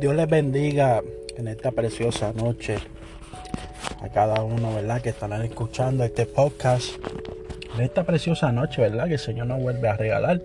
[0.00, 1.02] Dios les bendiga
[1.38, 2.76] en esta preciosa noche
[4.02, 5.00] a cada uno, ¿verdad?
[5.00, 6.96] Que estarán escuchando este podcast
[7.74, 9.06] en esta preciosa noche, ¿verdad?
[9.06, 10.42] Que el Señor nos vuelve a regalar.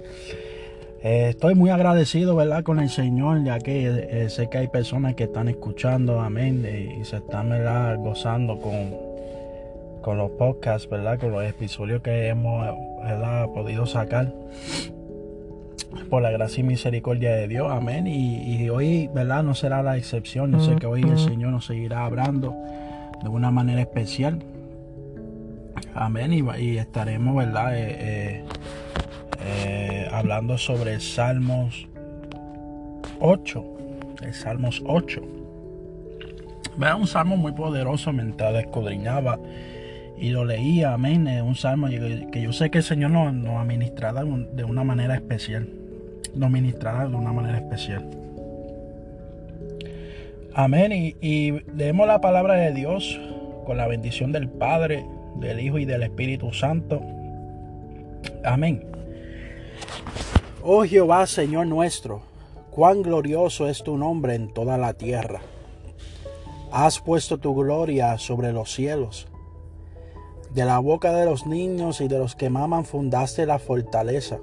[1.03, 2.63] Eh, estoy muy agradecido, ¿verdad?
[2.63, 7.03] Con el Señor, ya que eh, sé que hay personas que están escuchando, amén, y,
[7.03, 7.97] se están, ¿verdad?
[7.97, 8.95] Gozando con,
[10.01, 11.19] con los podcasts, ¿verdad?
[11.19, 12.73] Con los episodios que hemos.
[13.53, 14.31] Podido sacar
[16.09, 18.07] por la gracia y misericordia de Dios, amén.
[18.07, 19.43] Y, hoy, ¿verdad?
[19.43, 20.51] No será la excepción.
[20.51, 22.55] Yo sé que hoy el Señor nos seguirá hablando
[23.21, 24.39] de una manera especial.
[25.93, 26.33] Amén.
[26.33, 27.77] Y, estaremos, ¿verdad?
[27.77, 28.45] Eh, eh,
[29.43, 31.87] eh, hablando sobre Salmos
[33.19, 33.65] 8.
[34.21, 35.21] El Salmos 8.
[36.77, 39.37] Vea un salmo muy poderoso mientras escudriñaba
[40.17, 41.27] y lo leía, amén.
[41.41, 45.80] Un salmo que yo sé que el Señor nos, nos administrará de una manera especial
[46.35, 48.09] nos ministrará de una manera especial.
[50.53, 50.91] Amén.
[51.21, 53.19] Y, leemos la palabra de Dios
[53.65, 57.01] con la bendición del Padre, del Hijo y del Espíritu Santo.
[58.43, 58.85] Amén.
[60.63, 62.21] Oh Jehová, Señor nuestro,
[62.69, 65.41] cuán glorioso es tu nombre en toda la tierra.
[66.71, 69.27] Has puesto tu gloria sobre los cielos.
[70.53, 74.39] De la boca de los niños y de los que maman fundaste la fortaleza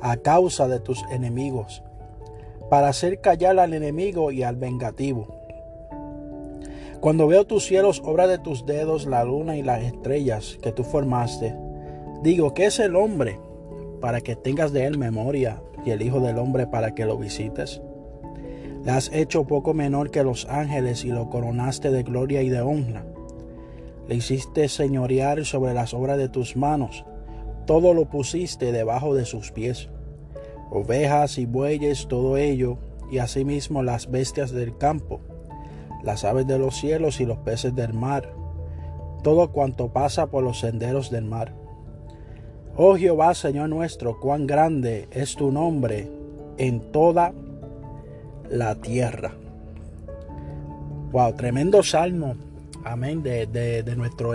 [0.00, 1.82] a causa de tus enemigos,
[2.70, 5.36] para hacer callar al enemigo y al vengativo.
[7.00, 10.82] Cuando veo tus cielos, obra de tus dedos, la luna y las estrellas que tú
[10.82, 11.54] formaste,
[12.22, 13.38] digo, ¿qué es el hombre
[14.00, 17.80] para que tengas de él memoria y el Hijo del Hombre para que lo visites?
[18.84, 22.60] Le has hecho poco menor que los ángeles y lo coronaste de gloria y de
[22.60, 23.04] honra.
[24.08, 27.04] Le hiciste señorear sobre las obras de tus manos
[27.66, 29.88] todo lo pusiste debajo de sus pies,
[30.70, 32.78] ovejas y bueyes, todo ello,
[33.10, 35.20] y asimismo las bestias del campo,
[36.02, 38.32] las aves de los cielos y los peces del mar,
[39.22, 41.52] todo cuanto pasa por los senderos del mar.
[42.76, 46.08] Oh Jehová, Señor nuestro, cuán grande es tu nombre
[46.58, 47.32] en toda
[48.48, 49.32] la tierra.
[51.10, 52.34] Wow, tremendo salmo,
[52.84, 54.32] amén, de, de nuestro,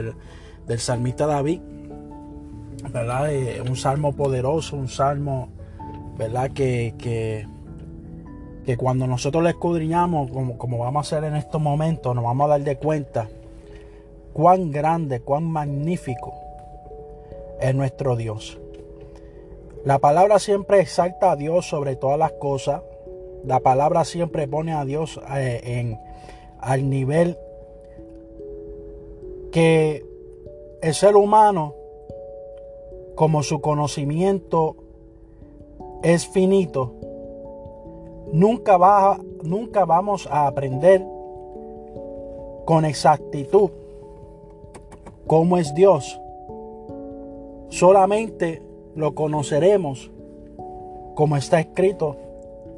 [0.67, 1.61] del salmista David.
[2.91, 3.29] ¿Verdad?
[3.67, 5.49] un salmo poderoso, un salmo,
[6.17, 6.51] ¿verdad?
[6.51, 7.47] Que, que,
[8.65, 12.45] que cuando nosotros lo escudriñamos, como, como, vamos a hacer en estos momentos, nos vamos
[12.45, 13.27] a dar de cuenta
[14.33, 16.33] cuán grande, cuán magnífico
[17.59, 18.59] es nuestro Dios.
[19.83, 22.81] La palabra siempre exalta a Dios sobre todas las cosas.
[23.43, 25.99] La palabra siempre pone a Dios eh, en,
[26.59, 27.37] al nivel
[29.51, 30.05] que
[30.81, 31.75] el ser humano
[33.21, 34.77] como su conocimiento
[36.01, 36.91] es finito,
[38.33, 41.05] nunca, va, nunca vamos a aprender
[42.65, 43.69] con exactitud
[45.27, 46.19] cómo es Dios.
[47.69, 48.63] Solamente
[48.95, 50.09] lo conoceremos
[51.13, 52.17] como está escrito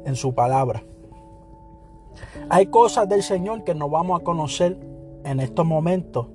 [0.04, 0.82] en su palabra.
[2.50, 4.76] Hay cosas del Señor que no vamos a conocer
[5.24, 6.26] en estos momentos,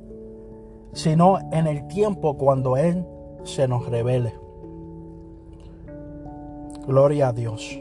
[0.93, 3.05] sino en el tiempo cuando Él
[3.49, 4.33] se nos revele.
[6.87, 7.79] Gloria a Dios.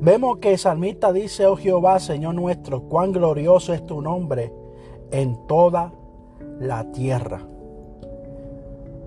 [0.00, 4.52] Vemos que salmista dice, oh Jehová, Señor nuestro, cuán glorioso es tu nombre
[5.10, 5.92] en toda
[6.60, 7.40] la tierra.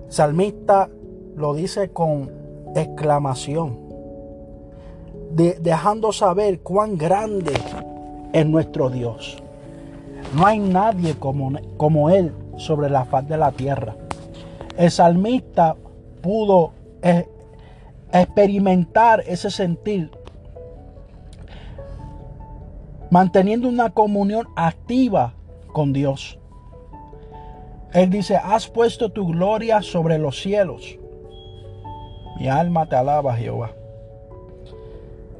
[0.08, 0.88] Salmista
[1.36, 2.30] lo dice con
[2.74, 3.78] exclamación,
[5.30, 7.52] dejando saber cuán grande
[8.32, 9.40] es nuestro Dios.
[10.34, 13.96] No hay nadie como, como Él sobre la faz de la tierra
[14.80, 15.76] el salmista
[16.22, 17.28] pudo eh,
[18.10, 20.10] experimentar ese sentir
[23.10, 25.34] manteniendo una comunión activa
[25.74, 26.38] con Dios.
[27.92, 30.98] Él dice, has puesto tu gloria sobre los cielos.
[32.38, 33.72] Mi alma te alaba, Jehová.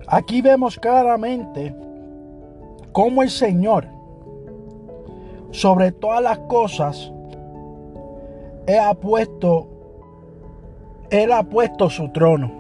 [0.07, 1.75] Aquí vemos claramente
[2.93, 3.87] cómo el Señor,
[5.51, 7.11] sobre todas las cosas,
[8.71, 9.69] él ha puesto,
[11.11, 12.53] Él ha puesto su trono.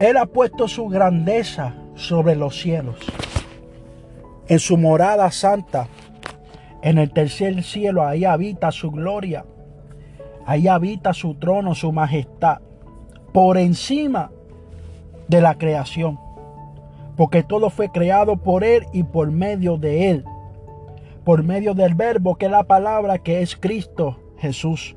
[0.00, 2.96] Él ha puesto su grandeza sobre los cielos.
[4.48, 5.86] En su morada santa,
[6.82, 9.44] en el tercer cielo, ahí habita su gloria.
[10.44, 12.58] Ahí habita su trono, su majestad.
[13.32, 14.32] Por encima
[15.28, 16.18] de la creación.
[17.16, 20.24] Porque todo fue creado por Él y por medio de Él
[21.26, 24.94] por medio del verbo que es la palabra que es Cristo Jesús.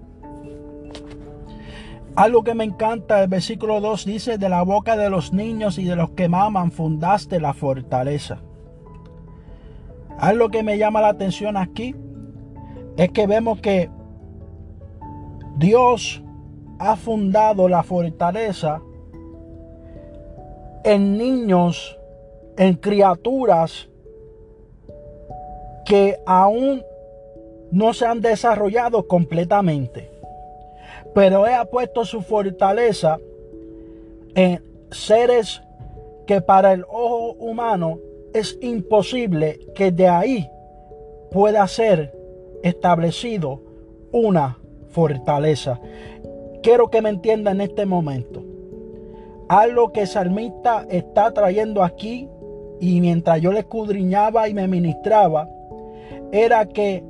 [2.16, 5.86] Algo que me encanta, el versículo 2 dice, de la boca de los niños y
[5.86, 8.44] de los que maman fundaste la fortaleza.
[10.20, 11.96] Algo que me llama la atención aquí
[12.96, 13.90] es que vemos que
[15.58, 16.24] Dios
[16.78, 18.84] ha fundado la fortaleza
[20.84, 21.98] en niños,
[22.56, 23.89] en criaturas
[25.90, 26.84] que aún
[27.72, 30.12] no se han desarrollado completamente.
[31.16, 33.18] Pero Él ha puesto su fortaleza
[34.36, 35.64] en seres
[36.28, 37.98] que para el ojo humano
[38.36, 40.48] es imposible que de ahí
[41.32, 42.14] pueda ser
[42.62, 43.60] establecido
[44.12, 44.60] una
[44.90, 45.80] fortaleza.
[46.62, 48.44] Quiero que me entienda en este momento.
[49.48, 52.30] Algo que salmista está trayendo aquí
[52.80, 55.50] y mientras yo le escudriñaba y me ministraba,
[56.32, 57.04] era que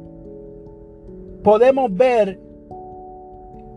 [1.44, 2.40] podemos ver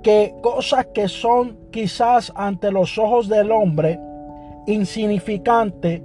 [0.03, 3.99] que cosas que son quizás ante los ojos del hombre
[4.67, 6.03] insignificantes,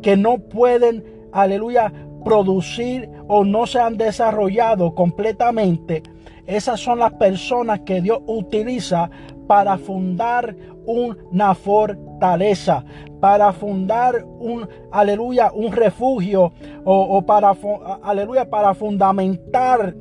[0.00, 1.92] que no pueden, aleluya,
[2.24, 6.02] producir o no se han desarrollado completamente,
[6.46, 9.10] esas son las personas que Dios utiliza
[9.46, 10.54] para fundar
[10.86, 12.84] una fortaleza,
[13.20, 16.52] para fundar un, aleluya, un refugio
[16.84, 17.54] o, o para,
[18.02, 19.94] aleluya, para fundamentar,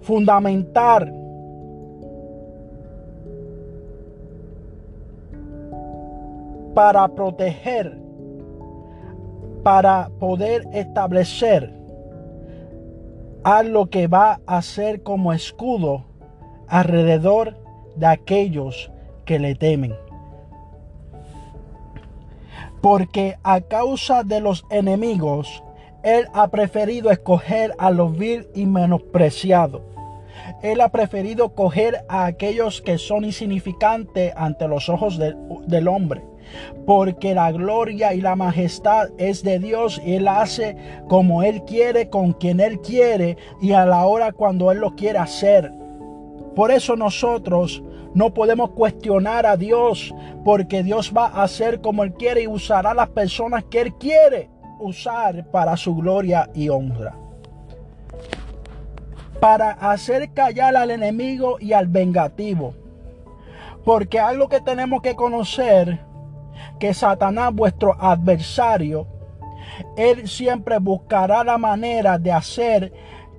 [0.00, 1.12] fundamentar
[6.74, 7.98] para proteger,
[9.64, 11.77] para poder establecer
[13.56, 16.04] algo que va a ser como escudo
[16.66, 17.56] alrededor
[17.96, 18.90] de aquellos
[19.24, 19.94] que le temen.
[22.82, 25.64] Porque a causa de los enemigos,
[26.02, 29.80] Él ha preferido escoger a los vil y menospreciados.
[30.62, 36.22] Él ha preferido coger a aquellos que son insignificantes ante los ojos del hombre
[36.86, 40.76] porque la gloria y la majestad es de Dios y Él hace
[41.08, 45.18] como Él quiere, con quien Él quiere y a la hora cuando Él lo quiere
[45.18, 45.72] hacer.
[46.54, 47.82] Por eso nosotros
[48.14, 50.14] no podemos cuestionar a Dios,
[50.44, 54.50] porque Dios va a hacer como Él quiere y usará las personas que Él quiere
[54.80, 57.14] usar para su gloria y honra.
[59.40, 62.74] Para hacer callar al enemigo y al vengativo.
[63.84, 66.00] Porque algo que tenemos que conocer
[66.78, 69.06] que Satanás, vuestro adversario,
[69.96, 72.92] él siempre buscará la manera de hacer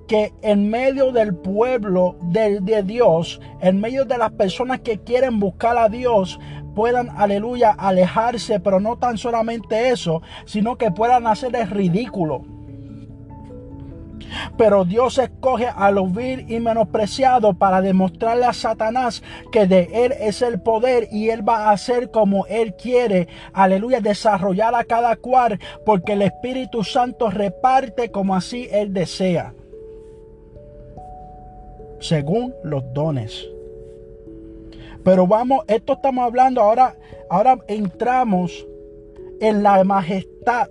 [0.07, 5.39] que en medio del pueblo de, de, Dios, en medio de las personas que quieren
[5.39, 6.39] buscar a Dios,
[6.73, 12.58] puedan, aleluya, alejarse, pero no tan solamente eso, sino que puedan hacer el ridículo.
[14.57, 20.13] Pero Dios escoge a los vil y menospreciados para demostrarle a Satanás que de Él
[20.19, 23.27] es el poder y Él va a hacer como Él quiere.
[23.53, 29.53] Aleluya, desarrollar a cada cual porque el Espíritu Santo reparte como así Él desea.
[31.99, 33.47] Según los dones.
[35.03, 36.95] Pero vamos, esto estamos hablando ahora,
[37.29, 38.65] ahora entramos
[39.39, 40.67] en la majestad,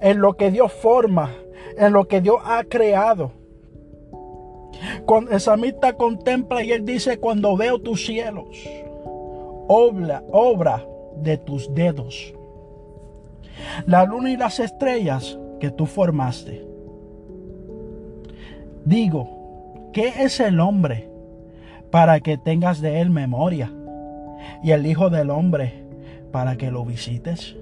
[0.00, 1.30] en lo que Dios forma
[1.76, 3.32] en lo que Dios ha creado.
[5.04, 8.46] Cuando el samita contempla y él dice, cuando veo tus cielos,
[9.68, 10.86] obra, obra
[11.22, 12.34] de tus dedos,
[13.86, 16.66] la luna y las estrellas que tú formaste.
[18.84, 21.08] Digo, ¿qué es el hombre
[21.90, 23.72] para que tengas de él memoria?
[24.62, 25.72] Y el Hijo del Hombre
[26.30, 27.56] para que lo visites.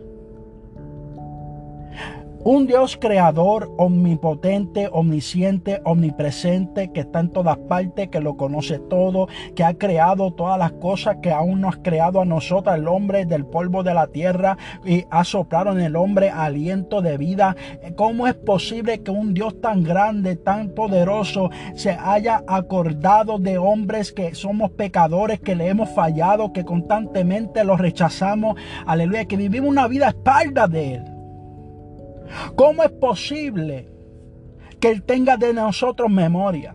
[2.46, 9.28] Un Dios creador, omnipotente, omnisciente, omnipresente, que está en todas partes, que lo conoce todo,
[9.56, 13.24] que ha creado todas las cosas que aún no has creado a nosotros, el hombre
[13.24, 17.56] del polvo de la tierra, y ha soplado en el hombre aliento de vida.
[17.96, 24.12] ¿Cómo es posible que un Dios tan grande, tan poderoso, se haya acordado de hombres
[24.12, 28.60] que somos pecadores, que le hemos fallado, que constantemente los rechazamos?
[28.84, 31.13] Aleluya, que vivimos una vida a espaldas de Él.
[32.56, 33.88] ¿Cómo es posible
[34.80, 36.74] que Él tenga de nosotros memoria?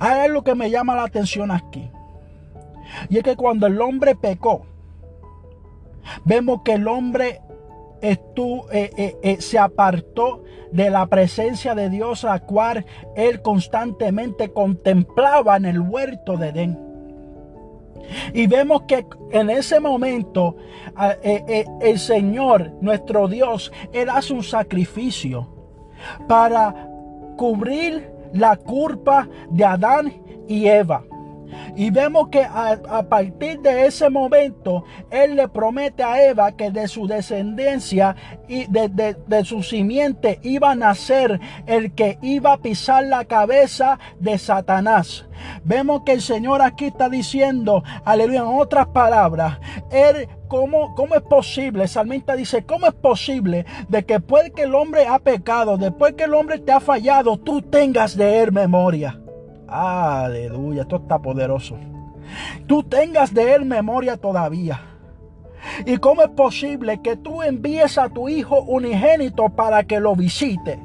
[0.00, 1.90] Hay algo que me llama la atención aquí.
[3.08, 4.66] Y es que cuando el hombre pecó,
[6.24, 7.40] vemos que el hombre
[8.02, 8.18] eh,
[8.72, 12.84] eh, eh, se apartó de la presencia de Dios, a la cual
[13.16, 16.85] él constantemente contemplaba en el huerto de Edén.
[18.32, 20.56] Y vemos que en ese momento
[21.22, 25.48] eh, eh, el Señor, nuestro Dios, Él hace un sacrificio
[26.26, 26.88] para
[27.36, 30.12] cubrir la culpa de Adán
[30.48, 31.04] y Eva.
[31.76, 36.88] Y vemos que a, partir de ese momento, Él le promete a Eva que de
[36.88, 38.16] su descendencia
[38.48, 43.98] y de, de su simiente iba a nacer el que iba a pisar la cabeza
[44.18, 45.26] de Satanás.
[45.64, 49.58] Vemos que el Señor aquí está diciendo, aleluya, en otras palabras,
[49.90, 51.88] Él ¿Cómo, ¿Cómo, es posible?
[51.88, 56.24] Salmista dice, ¿cómo es posible de que después que el hombre ha pecado, después que
[56.24, 59.18] el hombre te ha fallado, tú tengas de él memoria?
[59.68, 61.76] Aleluya, esto está poderoso.
[62.66, 64.80] Tú tengas de él memoria todavía.
[65.84, 70.80] ¿Y cómo es posible que tú envíes a tu hijo unigénito para que lo visite?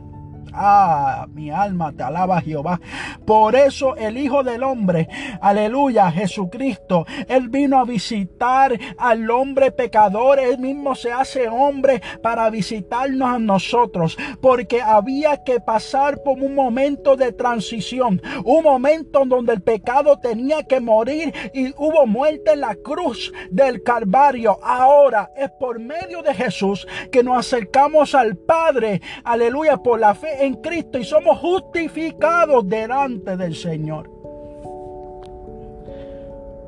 [0.53, 2.79] Ah, mi alma te alaba Jehová.
[3.25, 5.07] Por eso el Hijo del Hombre,
[5.41, 10.39] aleluya, Jesucristo, Él vino a visitar al hombre pecador.
[10.39, 14.17] Él mismo se hace hombre para visitarnos a nosotros.
[14.41, 18.21] Porque había que pasar por un momento de transición.
[18.43, 23.83] Un momento donde el pecado tenía que morir y hubo muerte en la cruz del
[23.83, 24.57] Calvario.
[24.63, 29.01] Ahora es por medio de Jesús que nos acercamos al Padre.
[29.23, 34.09] Aleluya, por la fe en Cristo y somos justificados delante del Señor.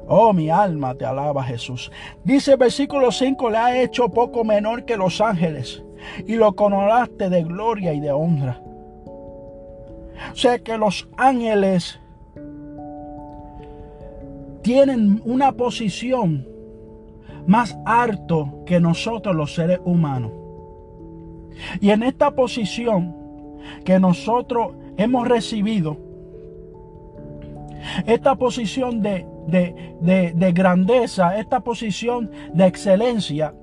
[0.07, 1.91] Oh, mi alma te alaba Jesús.
[2.23, 5.83] Dice el versículo 5, le ha hecho poco menor que los ángeles
[6.27, 8.61] y lo coronaste de gloria y de honra.
[10.31, 11.99] O sea que los ángeles
[14.61, 16.47] tienen una posición
[17.47, 20.31] más alto que nosotros los seres humanos.
[21.81, 23.22] Y en esta posición
[23.83, 25.97] que nosotros hemos recibido,
[28.05, 33.53] esta posición de, de, grandeza, esta posición de excelencia,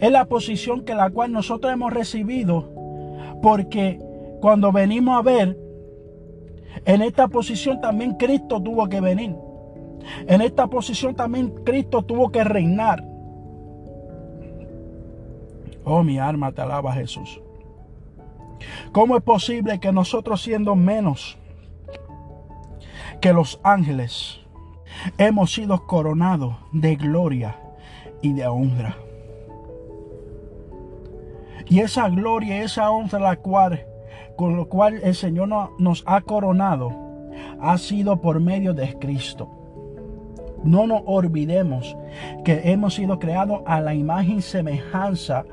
[0.00, 2.70] es la posición que la cual nosotros hemos recibido,
[3.42, 4.00] porque
[4.40, 5.58] cuando venimos a ver,
[6.84, 9.34] en esta posición también Cristo tuvo que venir.
[10.26, 13.04] En esta posición también Cristo tuvo que reinar.
[15.84, 17.40] Oh, mi alma te alaba Jesús.
[18.92, 21.38] ¿Cómo es posible que nosotros siendo menos
[23.20, 24.40] que los ángeles
[25.18, 27.56] hemos sido coronados de gloria
[28.22, 28.96] y de honra?
[31.66, 33.84] Y esa gloria, esa honra la cual
[34.38, 36.92] con lo cual el Señor nos ha coronado
[37.60, 39.48] ha sido por medio de Cristo.
[40.62, 41.96] No nos olvidemos
[42.44, 45.44] que hemos sido creados a la imagen y semejanza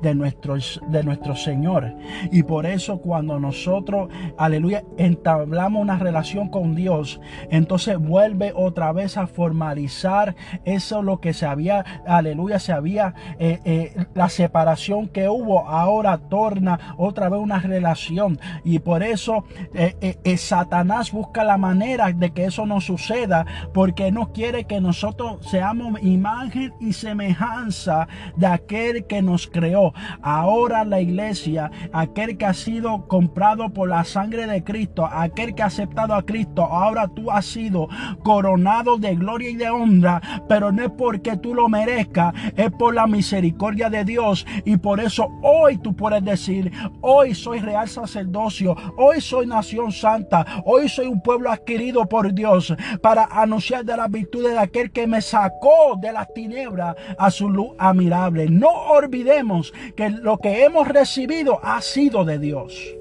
[0.00, 0.56] de nuestro,
[0.88, 1.94] de nuestro Señor.
[2.30, 9.16] Y por eso cuando nosotros, aleluya, entablamos una relación con Dios, entonces vuelve otra vez
[9.16, 15.28] a formalizar eso lo que se había, aleluya, se había, eh, eh, la separación que
[15.28, 18.38] hubo, ahora torna otra vez una relación.
[18.64, 19.44] Y por eso
[19.74, 25.38] eh, Satanás busca la manera de que eso no suceda, porque no quiere que nosotros
[25.46, 28.06] seamos imagen y semejanza
[28.36, 29.92] de aquel que nos creó.
[30.22, 35.62] Ahora la iglesia, aquel que ha sido comprado por la sangre de Cristo, aquel que
[35.62, 37.88] ha aceptado a Cristo, ahora tú has sido
[38.22, 42.94] coronado de gloria y de honra, pero no es porque tú lo merezcas, es por
[42.94, 44.46] la misericordia de Dios.
[44.64, 46.70] Y por eso hoy tú puedes decir,
[47.00, 52.74] hoy soy real sacerdocio, hoy soy nación santa, hoy soy un pueblo adquirido por Dios
[53.02, 57.48] para anunciar de las virtudes de aquel que me sacó de las tinieblas a su
[57.48, 58.48] luz admirable.
[58.48, 62.94] No olvidemos que lo que hemos recibido ha sido de Dios.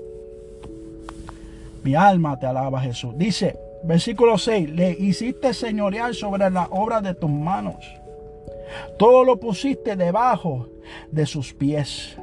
[1.84, 3.14] Mi alma te alaba Jesús.
[3.18, 7.76] Dice, versículo 6, le hiciste señorear sobre la obra de tus manos.
[8.98, 10.70] Todo lo pusiste debajo
[11.12, 12.18] de sus pies.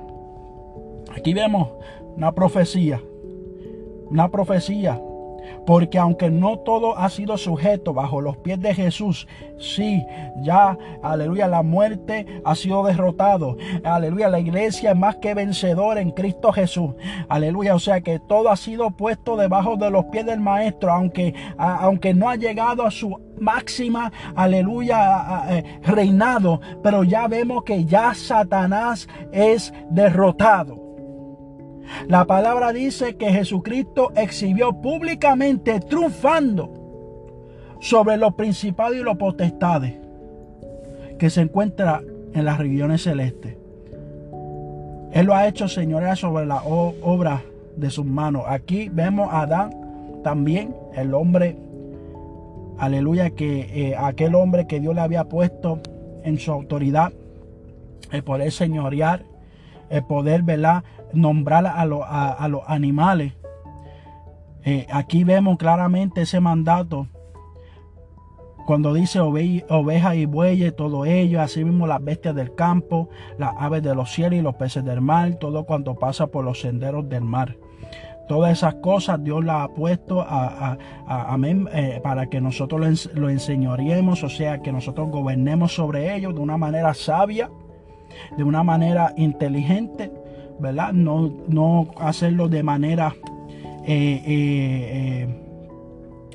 [1.15, 1.69] Aquí vemos
[2.17, 3.03] una profecía.
[4.09, 5.01] Una profecía
[5.67, 9.27] porque aunque no todo ha sido sujeto bajo los pies de Jesús,
[9.59, 10.05] sí,
[10.43, 13.57] ya, aleluya, la muerte ha sido derrotado.
[13.85, 16.95] Aleluya, la iglesia es más que vencedora en Cristo Jesús.
[17.29, 21.35] Aleluya, o sea que todo ha sido puesto debajo de los pies del Maestro, aunque,
[21.59, 28.15] aunque no ha llegado a su máxima, aleluya, eh, reinado, pero ya vemos que ya
[28.15, 30.90] Satanás es derrotado.
[32.09, 36.73] La palabra dice que Jesucristo exhibió públicamente triunfando
[37.81, 39.95] sobre los principados y los potestades
[41.19, 42.05] que se encuentran
[42.35, 43.57] en las regiones celestes.
[45.13, 47.43] Él lo ha hecho señorea sobre la obra
[47.77, 48.45] de sus manos.
[48.47, 51.57] Aquí vemos a Adán también, el hombre,
[52.79, 55.81] aleluya, que eh, aquel hombre que Dios le había puesto
[56.23, 57.13] en su autoridad,
[58.13, 59.25] el poder señorear,
[59.89, 60.85] el poder, ¿verdad?
[61.13, 61.81] Nombrar a,
[62.33, 63.35] a, los animales.
[64.65, 67.07] Eh, aquí vemos claramente ese mandato
[68.67, 73.83] Cuando dice ovejas y bueyes, todo ello, así mismo las bestias del campo, las aves
[73.83, 77.25] de los cielos y los peces del mar, todo cuanto pasa por los senderos del
[77.25, 77.57] mar.
[78.31, 80.79] Todas esas cosas Dios las ha puesto a,
[81.73, 86.57] eh, para que nosotros lo, enseñoreemos, o sea, que nosotros gobernemos sobre ellos de una
[86.57, 87.51] manera sabia,
[88.37, 90.13] de una manera inteligente,
[90.61, 90.93] ¿verdad?
[90.93, 93.15] No, no hacerlo de manera
[93.87, 95.41] eh, eh,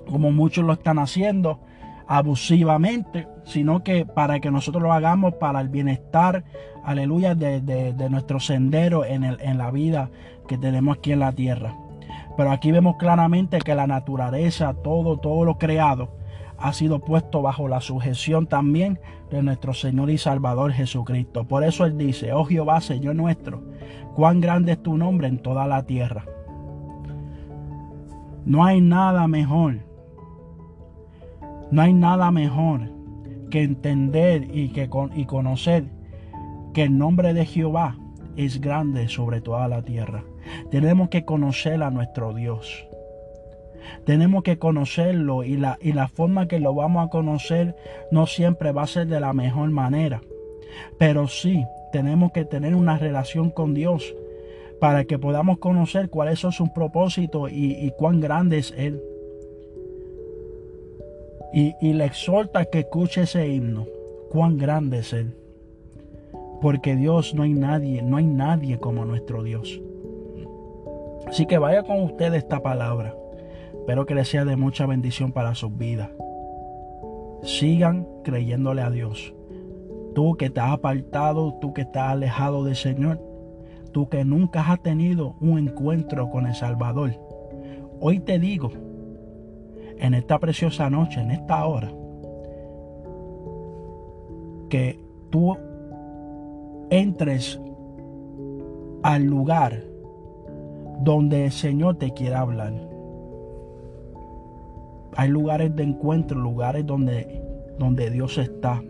[0.10, 1.60] como muchos lo están haciendo,
[2.08, 6.44] abusivamente, sino que para que nosotros lo hagamos para el bienestar,
[6.84, 10.10] aleluya, de, nuestro sendero en, el, en la vida
[10.48, 11.76] que tenemos aquí en la tierra.
[12.38, 16.10] Pero aquí vemos claramente que la naturaleza, todo, todo lo creado,
[16.58, 21.46] ha sido puesto bajo la sujeción también de nuestro Señor y Salvador Jesucristo.
[21.46, 23.64] Por eso Él dice, oh Jehová, Señor nuestro,
[24.16, 26.26] cuán grande es tu nombre en toda la tierra.
[28.46, 29.86] No hay nada mejor
[31.72, 32.92] no hay nada mejor
[33.50, 35.86] que entender y, que y conocer
[36.74, 37.98] que el nombre de Jehová
[38.36, 40.24] es grande sobre toda la tierra.
[40.70, 42.88] Tenemos que conocer a nuestro Dios.
[44.06, 47.76] Tenemos que conocerlo y la, y la forma que lo vamos a conocer
[48.12, 50.22] no siempre va a ser de la mejor manera.
[50.98, 54.14] Pero sí, tenemos que tener una relación con Dios
[54.80, 59.02] para que podamos conocer cuáles son sus propósitos y, y cuán grande es Él
[61.56, 63.88] y, le exhorta que escuche ese himno.
[64.30, 65.34] Cuán grande es Él.
[66.62, 69.82] Porque Dios no hay nadie, no hay nadie como nuestro Dios.
[71.28, 73.16] Así que vaya con usted esta palabra.
[73.86, 76.10] Espero que le sea de mucha bendición para sus vidas.
[77.44, 79.36] Sigan creyéndole a Dios.
[80.16, 83.22] Tú que estás apartado, tú que estás alejado del Señor,
[83.92, 87.12] tú que nunca has tenido un encuentro con el Salvador.
[88.00, 88.72] Hoy te digo
[90.00, 91.94] en esta preciosa noche, en esta hora,
[94.68, 95.56] que tú
[96.90, 97.62] entres
[99.04, 99.84] al lugar
[101.02, 102.95] donde el Señor te quiera hablar.
[105.16, 107.42] Hay lugares de encuentro, lugares donde,
[107.80, 108.84] donde Dios está.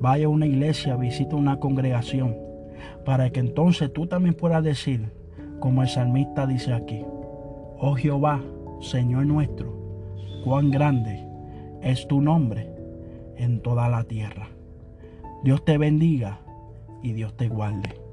[0.00, 2.36] Vaya a una iglesia, visita una congregación,
[3.04, 5.10] para que entonces tú también puedas decir,
[5.60, 7.04] como el salmista dice aquí,
[7.78, 8.40] oh Jehová,
[8.80, 9.74] Señor nuestro,
[10.44, 11.26] cuán grande
[11.82, 12.70] es tu nombre
[13.36, 14.48] en toda la tierra.
[15.44, 16.40] Dios te bendiga
[17.02, 18.07] y Dios te guarde.